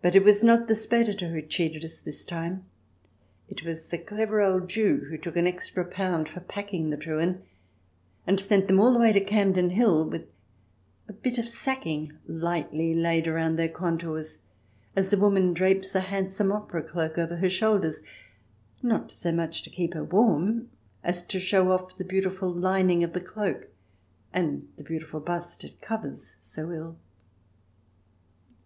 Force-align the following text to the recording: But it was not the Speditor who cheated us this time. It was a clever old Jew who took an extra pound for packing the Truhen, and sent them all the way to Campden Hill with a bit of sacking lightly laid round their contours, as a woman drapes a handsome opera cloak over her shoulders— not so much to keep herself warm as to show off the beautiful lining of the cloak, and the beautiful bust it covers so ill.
But 0.00 0.16
it 0.16 0.24
was 0.24 0.42
not 0.42 0.68
the 0.68 0.74
Speditor 0.74 1.28
who 1.32 1.42
cheated 1.42 1.84
us 1.84 2.00
this 2.00 2.24
time. 2.24 2.64
It 3.46 3.62
was 3.62 3.92
a 3.92 3.98
clever 3.98 4.40
old 4.40 4.70
Jew 4.70 5.04
who 5.10 5.18
took 5.18 5.36
an 5.36 5.46
extra 5.46 5.84
pound 5.84 6.30
for 6.30 6.40
packing 6.40 6.88
the 6.88 6.96
Truhen, 6.96 7.42
and 8.26 8.40
sent 8.40 8.68
them 8.68 8.80
all 8.80 8.90
the 8.94 8.98
way 8.98 9.12
to 9.12 9.20
Campden 9.22 9.72
Hill 9.72 10.08
with 10.08 10.24
a 11.08 11.12
bit 11.12 11.36
of 11.36 11.46
sacking 11.46 12.14
lightly 12.26 12.94
laid 12.94 13.26
round 13.26 13.58
their 13.58 13.68
contours, 13.68 14.38
as 14.96 15.12
a 15.12 15.18
woman 15.20 15.52
drapes 15.52 15.94
a 15.94 16.00
handsome 16.00 16.50
opera 16.50 16.82
cloak 16.82 17.18
over 17.18 17.36
her 17.36 17.50
shoulders— 17.50 18.00
not 18.82 19.12
so 19.12 19.30
much 19.30 19.62
to 19.64 19.68
keep 19.68 19.92
herself 19.92 20.10
warm 20.10 20.70
as 21.04 21.20
to 21.26 21.38
show 21.38 21.70
off 21.70 21.98
the 21.98 22.04
beautiful 22.06 22.50
lining 22.50 23.04
of 23.04 23.12
the 23.12 23.20
cloak, 23.20 23.66
and 24.32 24.70
the 24.78 24.84
beautiful 24.84 25.20
bust 25.20 25.64
it 25.64 25.82
covers 25.82 26.36
so 26.40 26.72
ill. 26.72 26.96